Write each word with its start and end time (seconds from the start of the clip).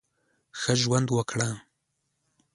ښه 0.59 0.73
ژوند 0.81 1.07
وکړه! 1.11 1.49